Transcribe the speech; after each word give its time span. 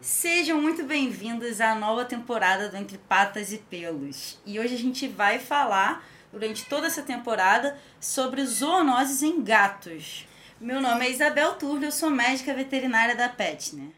Sejam 0.00 0.62
muito 0.62 0.84
bem-vindos 0.84 1.60
à 1.60 1.74
nova 1.74 2.04
temporada 2.04 2.68
do 2.68 2.76
Entre 2.76 2.96
Patas 2.96 3.52
e 3.52 3.58
Pelos. 3.58 4.38
E 4.46 4.60
hoje 4.60 4.76
a 4.76 4.78
gente 4.78 5.08
vai 5.08 5.40
falar, 5.40 6.06
durante 6.32 6.66
toda 6.66 6.86
essa 6.86 7.02
temporada, 7.02 7.76
sobre 8.00 8.44
zoonoses 8.46 9.24
em 9.24 9.42
gatos. 9.42 10.24
Meu 10.60 10.80
nome 10.80 11.04
é 11.04 11.10
Isabel 11.10 11.54
Turlio, 11.54 11.88
eu 11.88 11.92
sou 11.92 12.10
médica 12.10 12.54
veterinária 12.54 13.16
da 13.16 13.28
Petner. 13.28 13.90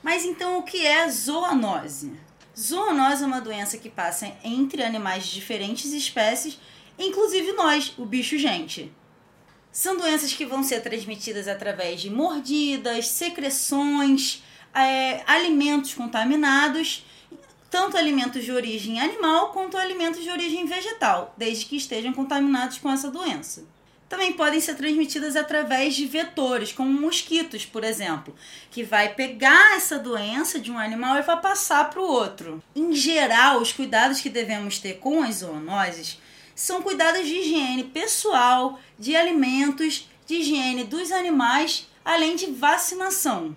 Mas 0.00 0.24
então 0.24 0.58
o 0.58 0.62
que 0.62 0.86
é 0.86 1.08
zoonose? 1.08 2.12
Zoonose 2.56 3.24
é 3.24 3.26
uma 3.26 3.40
doença 3.40 3.78
que 3.78 3.90
passa 3.90 4.32
entre 4.44 4.84
animais 4.84 5.26
de 5.26 5.34
diferentes 5.34 5.92
espécies, 5.92 6.56
inclusive 6.96 7.50
nós, 7.54 7.92
o 7.98 8.06
bicho 8.06 8.38
gente. 8.38 8.92
São 9.74 9.96
doenças 9.96 10.32
que 10.32 10.46
vão 10.46 10.62
ser 10.62 10.82
transmitidas 10.82 11.48
através 11.48 12.00
de 12.00 12.08
mordidas, 12.08 13.08
secreções, 13.08 14.40
é, 14.72 15.20
alimentos 15.26 15.94
contaminados, 15.94 17.04
tanto 17.68 17.96
alimentos 17.96 18.44
de 18.44 18.52
origem 18.52 19.00
animal 19.00 19.48
quanto 19.48 19.76
alimentos 19.76 20.22
de 20.22 20.30
origem 20.30 20.64
vegetal, 20.64 21.34
desde 21.36 21.64
que 21.64 21.76
estejam 21.76 22.12
contaminados 22.12 22.78
com 22.78 22.88
essa 22.88 23.10
doença. 23.10 23.64
Também 24.08 24.34
podem 24.34 24.60
ser 24.60 24.76
transmitidas 24.76 25.34
através 25.34 25.96
de 25.96 26.06
vetores, 26.06 26.72
como 26.72 26.88
mosquitos, 26.88 27.66
por 27.66 27.82
exemplo, 27.82 28.32
que 28.70 28.84
vai 28.84 29.12
pegar 29.12 29.76
essa 29.76 29.98
doença 29.98 30.60
de 30.60 30.70
um 30.70 30.78
animal 30.78 31.16
e 31.18 31.22
vai 31.22 31.40
passar 31.40 31.90
para 31.90 32.00
o 32.00 32.06
outro. 32.06 32.62
Em 32.76 32.94
geral, 32.94 33.60
os 33.60 33.72
cuidados 33.72 34.20
que 34.20 34.30
devemos 34.30 34.78
ter 34.78 35.00
com 35.00 35.20
as 35.20 35.38
zoonoses 35.38 36.22
são 36.54 36.82
cuidados 36.82 37.26
de 37.26 37.34
higiene 37.34 37.84
pessoal, 37.84 38.78
de 38.98 39.16
alimentos, 39.16 40.08
de 40.26 40.36
higiene 40.36 40.84
dos 40.84 41.10
animais, 41.10 41.88
além 42.04 42.36
de 42.36 42.46
vacinação. 42.46 43.54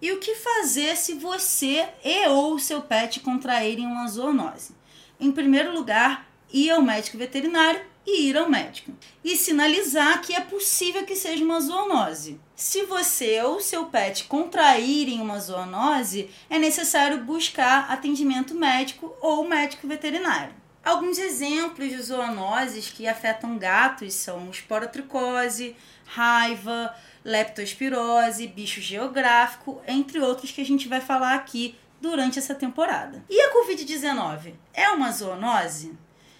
E 0.00 0.10
o 0.12 0.18
que 0.18 0.34
fazer 0.34 0.96
se 0.96 1.14
você 1.14 1.86
e 2.02 2.26
ou 2.28 2.58
seu 2.58 2.80
pet 2.80 3.20
contraírem 3.20 3.86
uma 3.86 4.08
zoonose? 4.08 4.74
Em 5.18 5.30
primeiro 5.30 5.74
lugar, 5.74 6.26
ir 6.50 6.70
ao 6.70 6.80
médico 6.80 7.18
veterinário 7.18 7.80
e 8.06 8.28
ir 8.28 8.36
ao 8.36 8.48
médico. 8.48 8.92
E 9.22 9.36
sinalizar 9.36 10.22
que 10.22 10.34
é 10.34 10.40
possível 10.40 11.04
que 11.04 11.14
seja 11.14 11.44
uma 11.44 11.60
zoonose. 11.60 12.40
Se 12.56 12.84
você 12.84 13.42
ou 13.42 13.60
seu 13.60 13.86
pet 13.86 14.24
contraírem 14.24 15.20
uma 15.20 15.38
zoonose, 15.38 16.30
é 16.48 16.58
necessário 16.58 17.24
buscar 17.24 17.90
atendimento 17.90 18.54
médico 18.54 19.14
ou 19.20 19.46
médico 19.46 19.86
veterinário. 19.86 20.54
Alguns 20.82 21.18
exemplos 21.18 21.90
de 21.90 22.00
zoonoses 22.00 22.88
que 22.88 23.06
afetam 23.06 23.58
gatos 23.58 24.14
são 24.14 24.50
esporotricose, 24.50 25.76
raiva, 26.06 26.94
leptospirose, 27.22 28.46
bicho 28.46 28.80
geográfico, 28.80 29.80
entre 29.86 30.18
outros 30.20 30.50
que 30.50 30.60
a 30.60 30.64
gente 30.64 30.88
vai 30.88 31.00
falar 31.00 31.34
aqui 31.34 31.76
durante 32.00 32.38
essa 32.38 32.54
temporada. 32.54 33.22
E 33.28 33.40
a 33.40 33.52
Covid-19 33.52 34.54
é 34.72 34.88
uma 34.90 35.12
zoonose? 35.12 35.96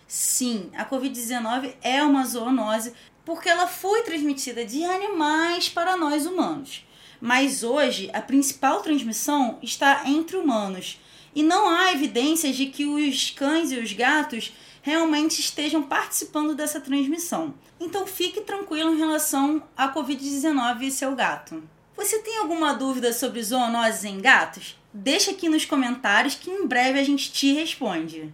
Sim, 0.06 0.70
a 0.74 0.84
Covid-19 0.86 1.74
é 1.83 2.02
uma 2.02 2.24
zoonose 2.24 2.94
porque 3.24 3.48
ela 3.48 3.68
foi 3.68 4.02
transmitida 4.02 4.64
de 4.64 4.83
animais 4.83 5.68
para 5.68 5.96
nós 5.96 6.27
humanos. 6.27 6.84
Mas 7.20 7.62
hoje 7.62 8.10
a 8.12 8.22
principal 8.22 8.80
transmissão 8.80 9.58
está 9.62 10.02
entre 10.06 10.36
humanos 10.36 10.98
e 11.34 11.42
não 11.42 11.68
há 11.68 11.92
evidências 11.92 12.56
de 12.56 12.66
que 12.66 12.86
os 12.86 13.30
cães 13.30 13.70
e 13.70 13.77
os 13.77 13.92
gatos 13.92 14.52
realmente 14.82 15.40
estejam 15.40 15.82
participando 15.82 16.54
dessa 16.54 16.80
transmissão. 16.80 17.54
Então 17.78 18.06
fique 18.06 18.40
tranquilo 18.40 18.94
em 18.94 18.98
relação 18.98 19.62
à 19.77 19.92
Covid-19 19.92 20.82
e 20.82 20.90
seu 20.90 21.14
gato. 21.14 21.62
Você 21.96 22.20
tem 22.20 22.38
alguma 22.38 22.72
dúvida 22.72 23.12
sobre 23.12 23.42
zoonoses 23.42 24.05
em 24.05 24.18
gatos? 24.18 24.78
Deixa 24.92 25.32
aqui 25.32 25.48
nos 25.48 25.66
comentários 25.66 26.34
que 26.34 26.50
em 26.50 26.66
breve 26.66 26.98
a 26.98 27.05
gente 27.05 27.30
te 27.30 27.52
responde. 27.52 28.33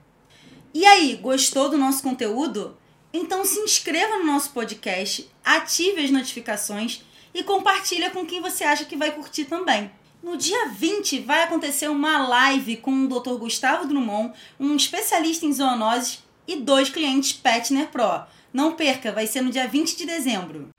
E 0.73 0.87
aí, 0.87 1.17
gostou 1.17 1.69
do 1.69 1.77
nosso 1.77 2.03
conteúdo? 2.03 2.77
Então 3.13 3.45
se 3.45 3.59
inscreva 3.61 4.19
no 4.19 4.27
nosso 4.27 4.51
podcast, 4.51 5.29
ative 5.45 6.05
as 6.05 6.11
notificações 6.11 7.03
e 7.37 7.43
compartilha 7.43 8.09
com 8.09 8.25
quem 8.25 8.41
você 8.41 8.65
acha 8.65 8.87
que 8.87 8.97
vai 8.97 9.11
curtir 9.11 9.45
também. 9.45 9.91
No 10.23 10.39
dia 10.39 10.71
20 10.71 11.21
vai 11.21 11.43
acontecer 11.43 11.87
uma 11.89 12.27
live 12.27 12.79
com 12.79 13.05
o 13.05 13.07
Dr. 13.07 13.35
Gustavo 13.35 13.87
Drummond, 13.87 14.33
um 14.59 14.75
especialista 14.75 15.45
em 15.45 15.53
zoonoses 15.53 16.25
e 16.49 16.57
dois 16.57 16.89
clientes 16.89 17.35
Petner 17.35 17.89
Pro. 17.89 18.23
Não 18.55 18.73
perca, 18.73 19.13
vai 19.13 19.27
ser 19.27 19.43
no 19.43 19.51
dia 19.51 19.69
20 19.69 19.99
de 19.99 20.07
dezembro. 20.07 20.71